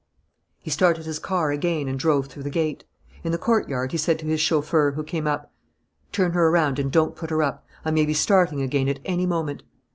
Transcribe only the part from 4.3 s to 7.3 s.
chauffeur, who came up: "Turn her around and don't put